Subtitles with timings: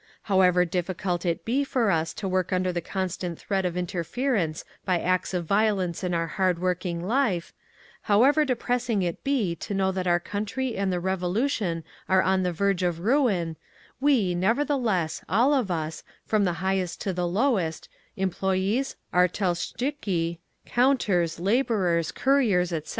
[0.23, 4.99] "However difficult it be for us to work under the constant threat of interference by
[4.99, 7.53] acts of violence in our hard working life,
[8.09, 12.51] however depressing it be to know that our Country and the Revolution are on the
[12.51, 13.57] verge of ruin,
[13.99, 17.87] we, nevertheless, all of us, from the highest to the lowest,
[18.17, 22.89] employees, artelshtchiki, counters, labourers, couriers, etc.